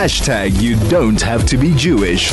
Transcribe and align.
Hashtag 0.00 0.62
you 0.62 0.76
don't 0.88 1.20
have 1.20 1.44
to 1.44 1.58
be 1.58 1.74
Jewish. 1.74 2.30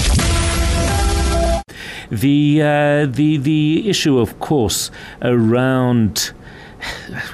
The, 2.10 2.62
uh, 2.62 3.06
the, 3.08 3.36
the 3.36 3.90
issue, 3.90 4.20
of 4.20 4.40
course, 4.40 4.90
around 5.22 6.32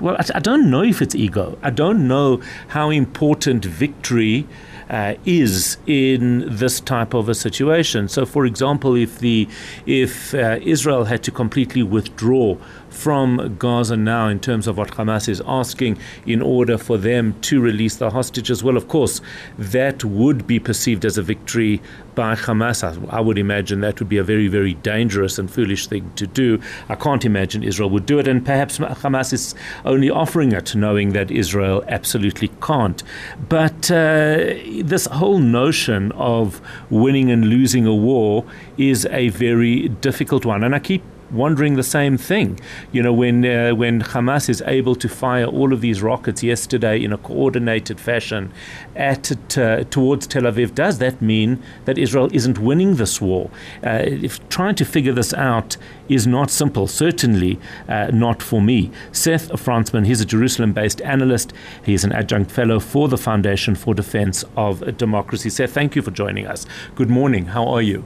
well, 0.02 0.18
I, 0.18 0.40
don't 0.40 0.72
know 0.72 0.82
if 0.82 1.04
it's 1.04 1.14
ego. 1.14 1.60
I 1.62 1.70
don't 1.70 2.08
know 2.08 2.42
how 2.70 2.90
important 2.90 3.64
victory 3.64 4.48
uh, 4.90 5.16
is 5.24 5.78
in 5.86 6.46
this 6.48 6.80
type 6.80 7.14
of 7.14 7.30
a 7.30 7.36
situation. 7.36 8.08
So, 8.08 8.26
for 8.26 8.48
example, 8.48 8.96
if 8.96 9.20
the 9.20 9.48
if 9.86 10.34
uh, 10.34 10.60
Israel 10.62 11.06
had 11.06 11.22
to 11.24 11.32
completely 11.32 11.84
withdraw 11.84 12.58
from 12.94 13.56
Gaza 13.58 13.98
now 13.98 14.28
in 14.28 14.40
terms 14.40 14.68
of 14.68 14.78
what 14.78 14.92
Hamas 14.92 15.28
is 15.28 15.42
asking 15.46 15.98
in 16.26 16.42
order 16.42 16.78
for 16.78 16.98
them 16.98 17.36
to 17.42 17.60
release 17.60 17.96
the 17.96 18.12
hostages? 18.12 18.64
Well, 18.64 18.78
of 18.78 18.88
course, 18.88 19.22
that 19.58 20.04
would 20.04 20.46
be 20.48 20.60
perceived 20.60 21.04
as 21.04 21.18
a 21.18 21.22
victory 21.22 21.82
by 22.16 22.36
Hamas. 22.36 22.84
I, 22.84 23.18
I, 23.18 23.20
would 23.20 23.38
imagine 23.38 23.82
that 23.82 24.00
would 24.00 24.10
be 24.10 24.18
a 24.18 24.24
very, 24.24 24.48
very 24.48 24.76
dangerous 24.76 25.40
and 25.40 25.50
foolish 25.50 25.88
thing 25.88 26.12
to 26.16 26.28
do. 26.28 26.62
I 26.90 26.96
can't 26.96 27.26
imagine 27.26 27.64
Israel 27.64 27.90
would 27.90 28.06
do 28.06 28.20
it, 28.20 28.28
and 28.28 28.46
perhaps 28.46 28.78
Hamas 28.78 29.34
is 29.34 29.56
only 29.86 30.10
offering 30.10 30.52
it, 30.52 30.76
knowing 30.76 31.14
that 31.14 31.32
Israel 31.32 31.84
absolutely 31.88 32.50
can't. 32.62 33.04
But 33.50 33.90
uh, 33.90 34.54
this 34.84 35.08
whole 35.08 35.40
notion 35.40 36.12
of 36.14 36.62
winning 36.90 37.32
and 37.32 37.46
losing 37.46 37.86
a 37.86 37.96
war 37.96 38.46
is 38.78 39.06
a 39.08 39.30
very 39.30 39.90
difficult 39.90 40.46
one, 40.46 40.64
and 40.64 40.76
I 40.76 40.80
keep 40.80 41.04
wondering 41.34 41.76
the 41.76 41.84
same 41.84 42.18
thing. 42.18 42.60
You 42.92 43.04
know, 43.04 43.14
when 43.14 43.46
uh, 43.46 43.76
when 43.76 44.02
Hamas 44.02 44.50
is 44.50 44.62
able 44.66 44.96
to 44.96 45.10
fire 45.10 45.46
all 45.46 45.74
of 45.74 45.82
these 45.82 46.02
rockets 46.02 46.44
yesterday 46.44 47.04
in 47.04 47.12
a 47.12 47.18
coordinated 47.18 48.00
fashion 48.00 48.52
at 48.96 49.32
uh, 49.58 49.84
towards 49.86 50.28
Tel 50.28 50.44
Aviv, 50.44 50.76
does 50.76 51.00
that 51.00 51.22
mean 51.22 51.62
that 51.86 51.98
Israel 51.98 52.30
isn't 52.32 52.58
winning 52.60 52.96
this 52.96 53.20
war? 53.20 53.50
Uh, 53.84 54.02
if 54.04 54.48
trying 54.50 54.76
to 54.76 54.86
figure 54.86 55.14
this 55.14 55.34
out 55.34 55.78
is 56.10 56.28
not 56.28 56.52
simple, 56.52 56.88
certainly 56.88 57.60
uh, 57.88 58.08
not 58.14 58.42
for 58.42 58.62
me. 58.62 58.92
Seth 59.12 59.50
Frantzman, 59.52 60.06
he's 60.06 60.22
a 60.22 60.26
Jerusalem-based 60.26 61.02
analyst. 61.02 61.54
He's 61.84 62.04
an 62.04 62.12
adjunct 62.12 62.52
fellow 62.52 62.80
for 62.80 63.08
the 63.08 63.18
Foundation 63.18 63.76
for 63.76 63.94
Defense 63.94 64.44
of 64.56 64.98
Democracy. 64.98 65.50
Seth, 65.50 65.72
thank 65.72 65.96
you 65.96 66.02
for 66.02 66.12
joining 66.12 66.46
us. 66.46 66.66
Good 66.96 67.10
morning. 67.10 67.48
How 67.48 67.68
are 67.68 67.82
you? 67.82 68.04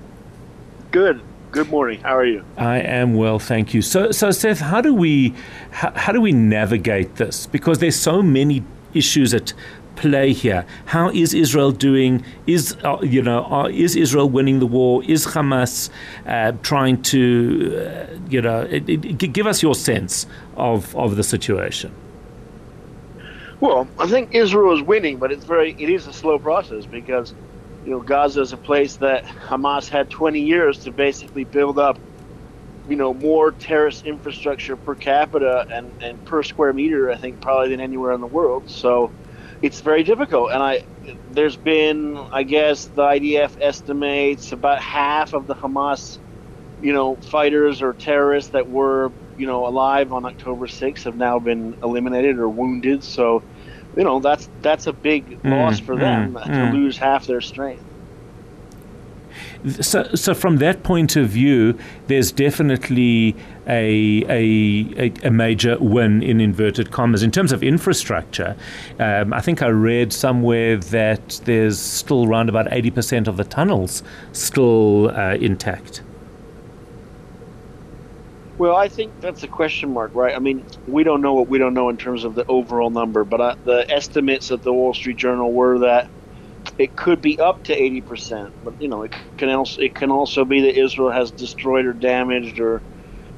Good. 0.92 1.22
Good 1.58 1.72
morning. 1.72 2.00
How 2.02 2.16
are 2.16 2.24
you? 2.24 2.46
I 2.56 2.82
am 2.82 3.16
well, 3.16 3.40
thank 3.40 3.74
you. 3.74 3.82
So, 3.82 4.12
so 4.12 4.30
Seth, 4.30 4.60
how 4.60 4.80
do 4.80 4.94
we 4.94 5.34
how, 5.72 5.90
how 5.96 6.12
do 6.12 6.22
we 6.22 6.32
navigate 6.32 7.16
this? 7.16 7.48
Because 7.48 7.80
there's 7.80 7.96
so 7.96 8.22
many 8.22 8.64
issues 8.94 9.34
at 9.34 9.54
play 9.96 10.34
here. 10.34 10.68
How 10.86 11.10
is 11.10 11.34
Israel 11.34 11.72
doing? 11.72 12.24
Is 12.46 12.78
uh, 12.84 13.00
you 13.02 13.24
know 13.24 13.44
uh, 13.46 13.70
is 13.70 13.96
Israel 13.96 14.30
winning 14.30 14.60
the 14.60 14.68
war? 14.68 15.04
Is 15.06 15.26
Hamas 15.26 15.90
uh, 16.28 16.52
trying 16.62 17.02
to 17.14 17.76
uh, 17.76 18.20
you 18.30 18.40
know 18.40 18.62
it, 18.62 18.88
it, 18.88 19.34
give 19.34 19.48
us 19.48 19.64
your 19.64 19.74
sense 19.74 20.28
of 20.58 20.96
of 20.96 21.16
the 21.16 21.24
situation? 21.24 21.92
Well, 23.62 23.88
I 23.98 24.06
think 24.08 24.36
Israel 24.36 24.76
is 24.76 24.84
winning, 24.84 25.18
but 25.18 25.32
it's 25.32 25.46
very 25.46 25.76
it 25.80 25.90
is 25.90 26.06
a 26.06 26.14
slow 26.14 26.38
process 26.38 26.86
because 26.86 27.34
you 27.88 27.94
know, 27.94 28.02
Gaza 28.02 28.42
is 28.42 28.52
a 28.52 28.58
place 28.58 28.98
that 28.98 29.24
Hamas 29.24 29.88
had 29.88 30.10
20 30.10 30.42
years 30.42 30.80
to 30.80 30.92
basically 30.92 31.46
build 31.46 31.80
up, 31.80 31.98
you 32.90 32.98
know, 32.98 33.14
more 33.14 33.54
terrorist 33.54 34.06
infrastructure 34.06 34.76
per 34.76 34.94
capita 34.94 35.66
and, 35.72 35.90
and 36.02 36.26
per 36.26 36.44
square 36.44 36.74
meter, 36.74 37.10
I 37.10 37.16
think, 37.16 37.40
probably 37.40 37.70
than 37.70 37.80
anywhere 37.80 38.12
in 38.12 38.20
the 38.20 38.28
world. 38.28 38.70
So 38.70 39.10
it's 39.62 39.80
very 39.80 40.04
difficult. 40.04 40.52
And 40.52 40.62
I, 40.62 40.84
there's 41.32 41.56
been, 41.56 42.18
I 42.18 42.44
guess, 42.44 42.88
the 42.88 43.04
IDF 43.04 43.56
estimates 43.62 44.52
about 44.52 44.82
half 44.82 45.34
of 45.34 45.48
the 45.48 45.56
Hamas, 45.56 46.18
you 46.82 46.92
know, 46.92 47.16
fighters 47.16 47.82
or 47.82 47.94
terrorists 47.94 48.52
that 48.52 48.70
were, 48.70 49.14
you 49.38 49.48
know, 49.48 49.66
alive 49.66 50.12
on 50.12 50.26
October 50.26 50.68
6th 50.68 51.04
have 51.04 51.16
now 51.16 51.40
been 51.40 51.78
eliminated 51.82 52.38
or 52.38 52.50
wounded. 52.50 53.02
So, 53.06 53.44
you 53.98 54.04
know 54.04 54.20
that's 54.20 54.48
that's 54.62 54.88
a 54.88 54.94
big 54.94 55.42
mm, 55.42 55.52
loss 55.52 55.80
for 55.80 55.98
them 55.98 56.34
mm, 56.34 56.44
to 56.44 56.50
mm. 56.50 56.74
lose 56.74 56.98
half 56.98 57.26
their 57.26 57.42
strength. 57.42 57.84
So, 59.82 60.04
so 60.14 60.34
from 60.34 60.58
that 60.58 60.84
point 60.84 61.16
of 61.16 61.30
view, 61.30 61.78
there's 62.06 62.32
definitely 62.32 63.36
a, 63.68 64.24
a, 64.30 65.12
a, 65.24 65.32
major 65.32 65.78
win 65.80 66.22
in 66.22 66.40
inverted 66.40 66.92
commas. 66.92 67.24
In 67.24 67.32
terms 67.32 67.52
of 67.52 67.64
infrastructure, 67.64 68.56
um, 69.00 69.34
I 69.34 69.42
think 69.42 69.62
I 69.62 69.68
read 69.68 70.14
somewhere 70.14 70.78
that 70.78 71.42
there's 71.46 71.80
still 71.80 72.26
around 72.26 72.50
about 72.50 72.68
80% 72.68 73.28
of 73.28 73.38
the 73.38 73.44
tunnels 73.44 74.04
still 74.32 75.10
uh, 75.10 75.36
intact. 75.36 76.02
Well, 78.58 78.76
I 78.76 78.88
think 78.88 79.22
that's 79.22 79.44
a 79.44 79.48
question 79.48 79.94
mark, 79.94 80.16
right? 80.16 80.36
I 80.36 80.40
mean, 80.40 80.66
we 80.88 81.04
don't 81.04 81.22
know 81.22 81.34
what 81.34 81.48
we 81.48 81.60
don't 81.60 81.74
know 81.74 81.90
in 81.90 81.98
terms 81.98 82.24
of 82.24 82.34
the 82.34 82.46
overall 82.48 82.90
number, 82.90 83.24
but 83.24 83.42
uh, 83.42 83.56
the 83.64 83.90
estimates 83.90 84.52
at 84.52 84.64
the 84.64 84.74
Wall 84.74 84.94
Street 84.94 85.18
Journal 85.18 85.52
were 85.52 85.80
that 85.80 86.10
it 86.78 86.96
could 86.96 87.22
be 87.22 87.40
up 87.40 87.64
to 87.66 87.76
80%, 87.76 88.52
but 88.64 88.82
you 88.82 88.88
know, 88.88 89.04
it 89.04 89.14
can 89.38 89.50
also 89.50 89.82
it 89.82 89.94
can 89.94 90.10
also 90.10 90.44
be 90.44 90.62
that 90.62 90.80
Israel 90.80 91.12
has 91.12 91.30
destroyed 91.32 91.86
or 91.86 91.94
damaged 91.94 92.60
or 92.60 92.82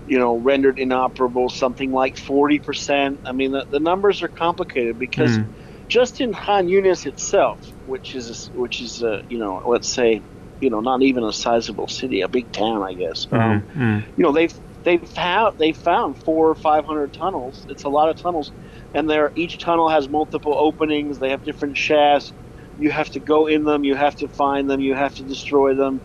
you 0.08 0.18
know, 0.18 0.38
rendered 0.38 0.80
inoperable 0.80 1.50
something 1.50 1.92
like 1.92 2.16
40%. 2.16 3.18
I 3.26 3.32
mean, 3.32 3.52
the, 3.52 3.66
the 3.66 3.80
numbers 3.80 4.24
are 4.24 4.28
complicated 4.28 4.98
because 4.98 5.38
mm. 5.38 5.48
just 5.88 6.20
in 6.20 6.34
Khan 6.34 6.68
Yunis 6.68 7.06
itself, 7.06 7.60
which 7.86 8.16
is 8.16 8.50
which 8.56 8.82
is 8.82 9.04
uh, 9.04 9.22
you 9.30 9.38
know, 9.38 9.62
let's 9.66 9.88
say 9.88 10.22
you 10.62 10.70
know, 10.70 10.82
not 10.82 11.02
even 11.02 11.24
a 11.24 11.32
sizable 11.32 11.88
city, 11.88 12.22
a 12.22 12.28
big 12.28 12.52
town, 12.52 12.82
I 12.84 12.94
guess. 12.94 13.26
Mm-hmm. 13.28 13.36
Um, 13.36 13.62
mm. 13.76 14.04
You 14.18 14.24
know, 14.24 14.32
they've 14.32 14.54
they 14.84 14.98
found 15.00 15.56
they 15.60 15.74
found 15.74 16.18
four 16.20 16.50
or 16.50 16.56
five 16.56 16.86
hundred 16.86 17.14
tunnels. 17.14 17.66
It's 17.70 17.84
a 17.84 17.90
lot 17.90 18.10
of 18.10 18.18
tunnels, 18.18 18.54
and 18.94 19.10
there 19.10 19.32
each 19.36 19.60
tunnel 19.60 19.90
has 19.90 20.10
multiple 20.10 20.56
openings. 20.58 21.20
They 21.20 21.32
have 21.32 21.44
different 21.44 21.78
shafts. 21.78 22.34
You 22.78 22.92
have 22.92 23.10
to 23.12 23.20
go 23.20 23.48
in 23.48 23.64
them. 23.66 23.84
You 23.84 23.96
have 23.96 24.16
to 24.18 24.30
find 24.30 24.70
them. 24.70 24.80
You 24.80 24.96
have 24.96 25.16
to 25.16 25.24
destroy 25.26 25.76
them. 25.76 26.02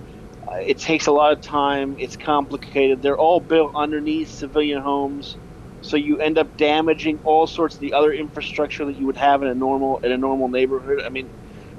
Uh, 0.47 0.57
it 0.67 0.79
takes 0.79 1.07
a 1.07 1.13
lot 1.13 1.33
of 1.33 1.41
time. 1.41 1.95
It's 1.99 2.17
complicated. 2.17 3.01
They're 3.03 3.19
all 3.19 3.41
built 3.41 3.73
underneath 3.77 4.31
civilian 4.31 4.83
homes, 4.83 5.39
so 5.81 5.97
you 5.97 6.19
end 6.19 6.39
up 6.39 6.57
damaging 6.57 7.21
all 7.25 7.47
sorts 7.47 7.77
of 7.77 7.81
the 7.81 7.95
other 7.95 8.13
infrastructure 8.13 8.87
that 8.87 8.97
you 8.97 9.07
would 9.07 9.17
have 9.17 9.43
in 9.43 9.49
a 9.49 9.55
normal 9.55 10.01
in 10.03 10.13
a 10.13 10.19
normal 10.19 10.49
neighborhood. 10.49 11.01
I 11.07 11.11
mean, 11.11 11.31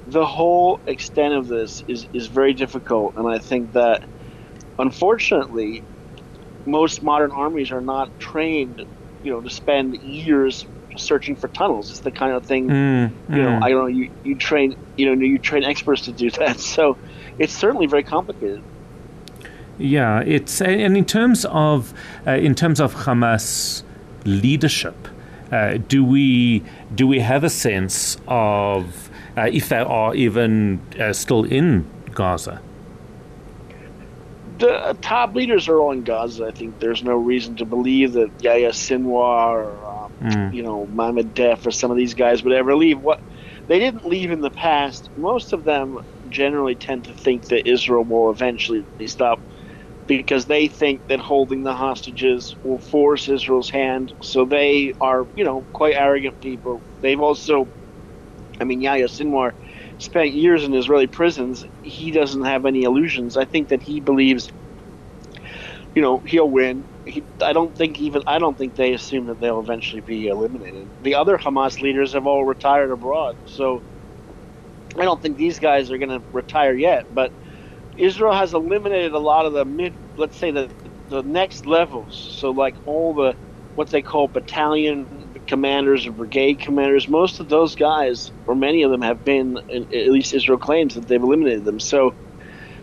the 0.06 0.26
whole 0.26 0.80
extent 0.86 1.34
of 1.34 1.46
this 1.46 1.82
is 1.86 2.08
is 2.14 2.28
very 2.28 2.54
difficult, 2.54 3.14
and 3.16 3.28
I 3.28 3.38
think 3.38 3.72
that 3.72 4.02
unfortunately 4.78 5.84
most 6.66 7.02
modern 7.02 7.30
armies 7.30 7.70
are 7.70 7.80
not 7.80 8.18
trained, 8.20 8.84
you 9.22 9.30
know, 9.30 9.40
to 9.40 9.50
spend 9.50 9.96
years 10.02 10.66
searching 10.96 11.36
for 11.36 11.48
tunnels. 11.48 11.90
It's 11.90 12.00
the 12.00 12.10
kind 12.10 12.32
of 12.32 12.44
thing, 12.44 12.68
mm, 12.68 13.10
you 13.28 13.42
know, 13.42 13.50
mm. 13.50 13.62
I 13.62 13.70
don't 13.70 13.78
know, 13.80 13.86
you, 13.86 14.10
you 14.24 14.34
train, 14.34 14.76
you 14.96 15.06
know, 15.06 15.24
you 15.24 15.38
train 15.38 15.64
experts 15.64 16.02
to 16.02 16.12
do 16.12 16.30
that. 16.42 16.60
So 16.60 16.96
it's 17.38 17.52
certainly 17.52 17.86
very 17.86 18.02
complicated. 18.02 18.62
Yeah, 19.78 20.20
it's 20.20 20.62
and 20.62 20.96
in 20.96 21.04
terms 21.04 21.44
of 21.44 21.92
uh, 22.26 22.30
in 22.30 22.54
terms 22.54 22.80
of 22.80 22.94
Hamas 22.94 23.82
leadership, 24.24 25.08
uh, 25.52 25.76
do 25.76 26.02
we 26.02 26.62
do 26.94 27.06
we 27.06 27.20
have 27.20 27.44
a 27.44 27.50
sense 27.50 28.16
of 28.26 29.10
uh, 29.36 29.50
if 29.52 29.68
they 29.68 29.76
are 29.76 30.14
even 30.14 30.80
uh, 30.98 31.12
still 31.12 31.44
in 31.44 31.84
Gaza? 32.14 32.62
The 34.58 34.96
top 35.00 35.34
leaders 35.34 35.68
are 35.68 35.78
all 35.78 35.92
in 35.92 36.02
Gaza. 36.02 36.44
I 36.46 36.50
think 36.50 36.78
there's 36.78 37.02
no 37.02 37.16
reason 37.16 37.56
to 37.56 37.64
believe 37.64 38.12
that 38.12 38.30
Yahya 38.40 38.70
Sinwar 38.70 39.54
or 39.54 39.86
um, 39.86 40.12
mm. 40.22 40.54
you 40.54 40.62
know 40.62 40.86
Mohammed 40.86 41.34
Deif 41.34 41.66
or 41.66 41.70
some 41.70 41.90
of 41.90 41.96
these 41.96 42.14
guys 42.14 42.42
would 42.42 42.52
ever 42.52 42.74
leave. 42.74 42.98
What 42.98 43.20
they 43.66 43.78
didn't 43.78 44.06
leave 44.06 44.30
in 44.30 44.40
the 44.40 44.50
past. 44.50 45.10
Most 45.16 45.52
of 45.52 45.64
them 45.64 46.00
generally 46.28 46.74
tend 46.74 47.04
to 47.04 47.14
think 47.14 47.48
that 47.48 47.68
Israel 47.68 48.04
will 48.04 48.30
eventually 48.30 48.84
stop 49.06 49.40
because 50.06 50.46
they 50.46 50.68
think 50.68 51.06
that 51.08 51.18
holding 51.18 51.64
the 51.64 51.74
hostages 51.74 52.54
will 52.62 52.78
force 52.78 53.28
Israel's 53.28 53.70
hand. 53.70 54.12
So 54.22 54.44
they 54.44 54.94
are, 55.00 55.26
you 55.34 55.44
know, 55.44 55.66
quite 55.72 55.94
arrogant 55.94 56.40
people. 56.40 56.80
They've 57.00 57.20
also, 57.20 57.68
I 58.60 58.64
mean, 58.64 58.80
Yahya 58.80 59.06
Sinwar 59.06 59.52
spent 59.98 60.32
years 60.32 60.64
in 60.64 60.74
Israeli 60.74 61.06
prisons, 61.06 61.64
he 61.82 62.10
doesn't 62.10 62.44
have 62.44 62.66
any 62.66 62.82
illusions. 62.82 63.36
I 63.36 63.44
think 63.44 63.70
that 63.70 63.82
he 63.82 64.00
believes, 64.00 64.50
you 65.94 66.02
know, 66.02 66.22
he'll 66.26 66.50
win. 66.50 66.86
He, 67.04 67.26
I 67.42 67.52
don't 67.52 67.76
think 67.76 68.00
even 68.00 68.22
I 68.26 68.38
don't 68.38 68.58
think 68.58 68.76
they 68.76 68.94
assume 68.94 69.26
that 69.26 69.40
they'll 69.40 69.60
eventually 69.60 70.02
be 70.02 70.26
eliminated. 70.28 70.90
The 71.00 71.16
other 71.16 71.38
Hamas 71.38 71.80
leaders 71.80 72.14
have 72.14 72.26
all 72.26 72.44
retired 72.44 72.90
abroad, 72.92 73.36
so 73.44 73.84
I 74.98 75.04
don't 75.04 75.22
think 75.22 75.36
these 75.36 75.58
guys 75.60 75.90
are 75.90 75.98
going 75.98 76.10
to 76.10 76.24
retire 76.32 76.74
yet. 76.74 77.06
But 77.10 77.32
Israel 77.96 78.32
has 78.34 78.54
eliminated 78.54 79.12
a 79.12 79.18
lot 79.18 79.46
of 79.46 79.52
the 79.52 79.64
mid, 79.64 79.96
let's 80.16 80.38
say 80.38 80.50
the 80.50 80.72
the 81.08 81.22
next 81.22 81.66
levels. 81.66 82.16
So 82.38 82.50
like 82.52 82.76
all 82.84 83.14
the 83.14 83.36
what 83.74 83.90
they 83.90 84.02
call 84.02 84.28
battalion 84.28 85.15
commanders 85.46 86.06
or 86.06 86.12
brigade 86.12 86.60
commanders, 86.60 87.08
most 87.08 87.40
of 87.40 87.48
those 87.48 87.74
guys, 87.74 88.32
or 88.46 88.54
many 88.54 88.82
of 88.82 88.90
them, 88.90 89.02
have 89.02 89.24
been, 89.24 89.58
at 89.68 90.08
least 90.08 90.34
Israel 90.34 90.58
claims 90.58 90.94
that 90.94 91.06
they've 91.06 91.22
eliminated 91.22 91.64
them. 91.64 91.80
So 91.80 92.14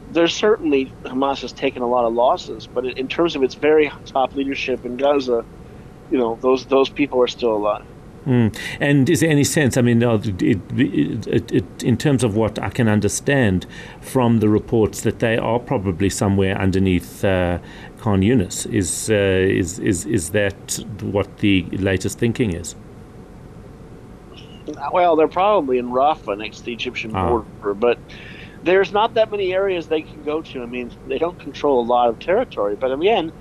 there's 0.07 0.35
certainly 0.35 0.95
Hamas 1.05 1.41
has 1.41 1.53
taken 1.53 1.81
a 1.81 1.87
lot 1.87 2.05
of 2.05 2.13
losses, 2.13 2.67
but 2.67 2.85
in 2.85 3.07
terms 3.07 3.35
of 3.35 3.43
its 3.43 3.55
very 3.55 3.91
top 4.05 4.35
leadership 4.35 4.85
in 4.85 4.97
Gaza, 4.97 5.45
you 6.09 6.17
know 6.17 6.37
those 6.41 6.65
those 6.67 6.89
people 6.89 7.21
are 7.21 7.27
still 7.27 7.53
alive. 7.55 7.85
Mm. 8.25 8.57
And 8.79 9.09
is 9.09 9.19
there 9.19 9.29
any 9.29 9.43
sense? 9.43 9.75
I 9.75 9.81
mean, 9.81 10.01
it, 10.01 10.41
it, 10.41 11.27
it, 11.27 11.83
in 11.83 11.97
terms 11.97 12.23
of 12.23 12.35
what 12.35 12.57
I 12.57 12.69
can 12.69 12.87
understand 12.87 13.65
from 13.99 14.39
the 14.39 14.47
reports, 14.47 15.01
that 15.01 15.19
they 15.19 15.37
are 15.37 15.59
probably 15.59 16.09
somewhere 16.09 16.57
underneath 16.57 17.25
uh, 17.25 17.59
Khan 17.99 18.21
Yunis. 18.21 18.65
Is, 18.73 19.09
uh, 19.09 19.13
is 19.13 19.79
is 19.79 20.05
is 20.05 20.29
that 20.29 20.79
what 21.01 21.37
the 21.39 21.63
latest 21.71 22.17
thinking 22.17 22.53
is? 22.53 22.75
Well, 24.91 25.15
they're 25.15 25.27
probably 25.27 25.77
in 25.77 25.89
Rafah 25.89 26.37
next 26.37 26.59
to 26.59 26.63
the 26.65 26.73
Egyptian 26.73 27.15
ah. 27.15 27.29
border, 27.29 27.73
but 27.73 27.99
there's 28.63 28.93
not 28.93 29.13
that 29.15 29.29
many 29.29 29.53
areas 29.53 29.87
they 29.87 30.01
can 30.01 30.23
go 30.23 30.41
to. 30.41 30.63
I 30.63 30.65
mean, 30.65 30.91
they 31.07 31.17
don't 31.17 31.39
control 31.39 31.81
a 31.81 31.87
lot 31.87 32.09
of 32.09 32.19
territory, 32.19 32.75
but 32.75 32.91
again, 32.91 33.33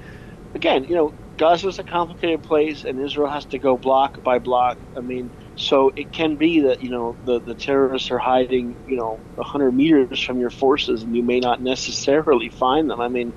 again, 0.54 0.84
you 0.84 0.96
know, 0.96 1.14
Gaza 1.42 1.68
is 1.68 1.80
a 1.80 1.84
complicated 1.84 2.44
place, 2.44 2.84
and 2.84 3.00
Israel 3.00 3.28
has 3.28 3.46
to 3.46 3.58
go 3.58 3.76
block 3.76 4.22
by 4.22 4.38
block. 4.38 4.78
I 4.96 5.00
mean, 5.00 5.32
so 5.56 5.92
it 5.96 6.12
can 6.12 6.36
be 6.36 6.60
that 6.62 6.82
you 6.82 6.90
know 6.90 7.18
the 7.24 7.40
the 7.42 7.56
terrorists 7.56 8.12
are 8.12 8.20
hiding, 8.20 8.78
you 8.86 8.96
know, 8.96 9.24
hundred 9.40 9.72
meters 9.72 10.22
from 10.22 10.38
your 10.38 10.50
forces, 10.50 11.02
and 11.02 11.16
you 11.16 11.24
may 11.24 11.40
not 11.40 11.60
necessarily 11.60 12.48
find 12.50 12.88
them. 12.88 13.00
I 13.00 13.08
mean, 13.08 13.34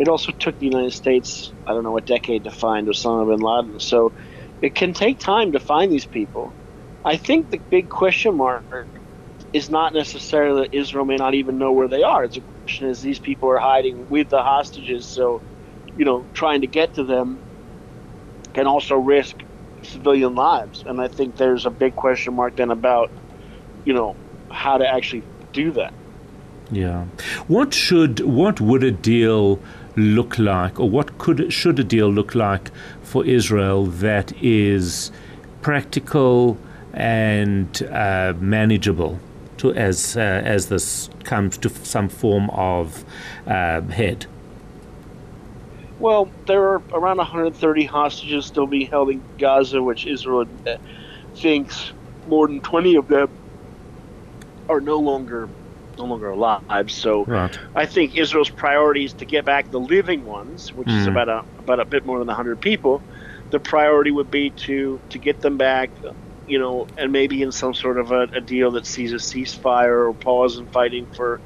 it 0.00 0.08
also 0.08 0.32
took 0.32 0.58
the 0.58 0.66
United 0.66 0.94
States, 0.94 1.54
I 1.64 1.74
don't 1.74 1.84
know, 1.84 1.96
a 1.96 2.02
decade 2.02 2.44
to 2.44 2.50
find 2.50 2.88
Osama 2.88 3.30
bin 3.30 3.40
Laden. 3.40 3.80
So 3.80 4.14
it 4.60 4.74
can 4.74 4.92
take 4.92 5.20
time 5.20 5.52
to 5.52 5.60
find 5.60 5.92
these 5.92 6.06
people. 6.08 6.56
I 7.04 7.18
think 7.18 7.50
the 7.50 7.62
big 7.70 7.88
question 7.88 8.36
mark 8.36 8.66
is 9.52 9.70
not 9.70 9.94
necessarily 9.94 10.62
that 10.62 10.76
Israel 10.76 11.04
may 11.06 11.16
not 11.16 11.34
even 11.34 11.58
know 11.58 11.72
where 11.72 11.88
they 11.88 12.02
are. 12.02 12.24
It's 12.24 12.36
a 12.38 12.42
question 12.66 12.88
is 12.88 13.00
these 13.00 13.20
people 13.20 13.48
are 13.50 13.58
hiding 13.58 14.08
with 14.08 14.28
the 14.30 14.42
hostages, 14.42 15.08
so 15.08 15.44
you 15.94 16.04
know, 16.04 16.28
trying 16.34 16.62
to 16.62 16.68
get 16.68 16.94
to 16.96 17.04
them 17.04 17.43
can 18.54 18.66
also 18.66 18.96
risk 18.96 19.36
civilian 19.82 20.34
lives. 20.34 20.84
And 20.86 21.00
I 21.00 21.08
think 21.08 21.36
there's 21.36 21.66
a 21.66 21.70
big 21.70 21.94
question 21.96 22.34
mark 22.34 22.56
then 22.56 22.70
about, 22.70 23.10
you 23.84 23.92
know, 23.92 24.16
how 24.50 24.78
to 24.78 24.86
actually 24.86 25.22
do 25.52 25.70
that. 25.72 25.92
Yeah. 26.70 27.04
What 27.46 27.74
should 27.74 28.20
what 28.20 28.60
would 28.60 28.82
a 28.82 28.90
deal 28.90 29.60
look 29.96 30.38
like 30.38 30.80
or 30.80 30.88
what 30.88 31.18
could 31.18 31.52
should 31.52 31.78
a 31.78 31.84
deal 31.84 32.08
look 32.08 32.34
like 32.34 32.70
for 33.02 33.24
Israel 33.24 33.86
that 33.86 34.32
is 34.42 35.12
practical 35.62 36.56
and 36.94 37.82
uh, 37.90 38.32
manageable 38.38 39.18
to 39.58 39.74
as 39.74 40.16
uh, 40.16 40.20
as 40.20 40.68
this 40.68 41.10
comes 41.24 41.58
to 41.58 41.68
some 41.68 42.08
form 42.08 42.48
of 42.50 43.04
uh, 43.46 43.82
head? 43.82 44.26
Well, 46.04 46.28
there 46.44 46.62
are 46.62 46.82
around 46.92 47.16
130 47.16 47.86
hostages 47.86 48.44
still 48.44 48.66
being 48.66 48.88
held 48.88 49.08
in 49.08 49.22
Gaza, 49.38 49.82
which 49.82 50.06
Israel 50.06 50.46
thinks 51.34 51.94
more 52.28 52.46
than 52.46 52.60
20 52.60 52.96
of 52.96 53.08
them 53.08 53.30
are 54.68 54.82
no 54.82 54.98
longer 54.98 55.48
no 55.96 56.04
longer 56.04 56.28
alive. 56.28 56.90
So 56.90 57.24
right. 57.24 57.58
I 57.74 57.86
think 57.86 58.18
Israel's 58.18 58.50
priority 58.50 59.06
is 59.06 59.14
to 59.14 59.24
get 59.24 59.46
back 59.46 59.70
the 59.70 59.80
living 59.80 60.26
ones, 60.26 60.74
which 60.74 60.88
mm. 60.88 60.98
is 60.98 61.06
hmm. 61.06 61.12
about 61.12 61.30
a 61.30 61.44
about 61.60 61.80
a 61.80 61.86
bit 61.86 62.04
more 62.04 62.18
than 62.18 62.26
100 62.26 62.60
people. 62.60 63.00
The 63.48 63.58
priority 63.58 64.10
would 64.10 64.30
be 64.30 64.50
to 64.50 65.00
to 65.08 65.18
get 65.18 65.40
them 65.40 65.56
back, 65.56 65.88
you 66.46 66.58
know, 66.58 66.86
and 66.98 67.12
maybe 67.12 67.40
in 67.40 67.50
some 67.50 67.72
sort 67.72 67.96
of 67.96 68.12
a, 68.12 68.24
a 68.24 68.42
deal 68.42 68.72
that 68.72 68.84
sees 68.84 69.14
a 69.14 69.16
ceasefire 69.16 70.06
or 70.06 70.12
pause 70.12 70.58
in 70.58 70.66
fighting 70.66 71.06
for, 71.16 71.40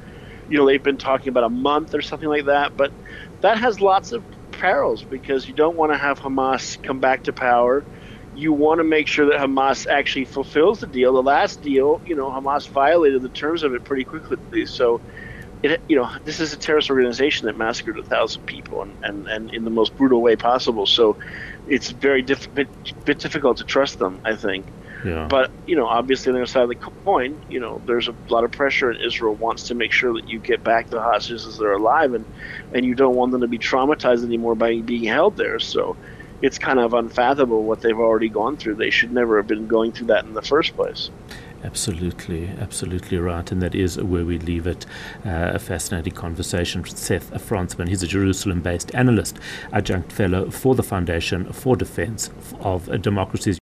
you 0.49 0.57
know, 0.57 0.65
they've 0.65 0.83
been 0.83 0.97
talking 0.97 1.29
about 1.29 1.45
a 1.45 1.49
month 1.49 1.95
or 1.95 2.01
something 2.01 2.27
like 2.27 2.47
that. 2.47 2.75
But 2.75 2.91
that 3.39 3.57
has 3.57 3.79
lots 3.79 4.11
of 4.11 4.21
perils 4.59 5.05
because 5.09 5.47
you 5.47 5.53
don't 5.53 5.77
want 5.77 5.91
to 5.93 5.97
have 5.97 6.19
Hamas 6.19 6.81
come 6.83 6.99
back 6.99 7.23
to 7.25 7.33
power. 7.33 7.87
You 8.33 8.53
want 8.53 8.79
to 8.79 8.83
make 8.83 9.07
sure 9.07 9.27
that 9.27 9.39
Hamas 9.39 9.87
actually 9.87 10.25
fulfills 10.25 10.79
the 10.79 10.87
deal. 10.87 11.13
The 11.13 11.23
last 11.23 11.61
deal, 11.61 12.01
you 12.05 12.15
know, 12.15 12.29
Hamas 12.31 12.69
violated 12.69 13.21
the 13.23 13.29
terms 13.29 13.63
of 13.63 13.73
it 13.73 13.83
pretty 13.85 14.05
quickly. 14.05 14.65
So, 14.67 15.01
it, 15.63 15.83
you 15.87 15.97
know, 15.97 16.09
this 16.23 16.39
is 16.39 16.53
a 16.53 16.57
terrorist 16.57 16.89
organization 16.89 17.47
that 17.47 17.57
massacred 17.57 17.97
a 17.99 18.03
thousand 18.03 18.45
people 18.45 18.83
and, 18.83 18.97
and, 19.03 19.27
and 19.27 19.51
in 19.51 19.63
the 19.65 19.71
most 19.71 19.95
brutal 19.97 20.21
way 20.21 20.35
possible. 20.35 20.85
So, 20.87 21.17
it's 21.65 21.89
very 21.89 22.21
diff- 22.23 22.53
bit, 22.53 22.69
bit 23.05 23.19
difficult 23.19 23.57
to 23.57 23.65
trust 23.65 23.99
them. 23.99 24.21
I 24.25 24.35
think. 24.35 24.73
Yeah. 25.03 25.27
But 25.29 25.51
you 25.65 25.75
know, 25.75 25.85
obviously, 25.85 26.31
on 26.31 26.35
the 26.35 26.41
other 26.41 26.47
side 26.47 26.63
of 26.63 26.69
the 26.69 26.75
coin, 26.75 27.39
you 27.49 27.59
know, 27.59 27.81
there's 27.85 28.07
a 28.07 28.15
lot 28.29 28.43
of 28.43 28.51
pressure, 28.51 28.89
and 28.89 29.01
Israel 29.01 29.35
wants 29.35 29.63
to 29.69 29.75
make 29.75 29.91
sure 29.91 30.13
that 30.13 30.27
you 30.27 30.39
get 30.39 30.63
back 30.63 30.89
the 30.89 31.01
hostages 31.01 31.45
as 31.45 31.57
they're 31.57 31.73
alive, 31.73 32.13
and 32.13 32.25
and 32.73 32.85
you 32.85 32.95
don't 32.95 33.15
want 33.15 33.31
them 33.31 33.41
to 33.41 33.47
be 33.47 33.59
traumatized 33.59 34.23
anymore 34.23 34.55
by 34.55 34.81
being 34.81 35.05
held 35.05 35.37
there. 35.37 35.59
So 35.59 35.95
it's 36.41 36.57
kind 36.57 36.79
of 36.79 36.93
unfathomable 36.93 37.63
what 37.63 37.81
they've 37.81 37.99
already 37.99 38.29
gone 38.29 38.57
through. 38.57 38.75
They 38.75 38.89
should 38.89 39.11
never 39.11 39.37
have 39.37 39.47
been 39.47 39.67
going 39.67 39.91
through 39.91 40.07
that 40.07 40.25
in 40.25 40.33
the 40.33 40.41
first 40.41 40.75
place. 40.75 41.09
Absolutely, 41.63 42.47
absolutely 42.59 43.17
right. 43.17 43.51
And 43.51 43.61
that 43.61 43.75
is 43.75 43.97
where 43.97 44.23
we 44.23 44.39
leave 44.39 44.65
it. 44.65 44.85
Uh, 45.25 45.51
a 45.53 45.59
fascinating 45.59 46.13
conversation 46.13 46.81
with 46.81 46.97
Seth 46.97 47.31
Frantzman. 47.31 47.89
He's 47.89 48.03
a 48.03 48.07
Jerusalem 48.07 48.61
based 48.61 48.95
analyst, 48.95 49.39
adjunct 49.73 50.11
fellow 50.11 50.49
for 50.49 50.75
the 50.75 50.83
Foundation 50.83 51.51
for 51.51 51.75
Defense 51.75 52.29
of 52.61 53.01
Democracies. 53.01 53.59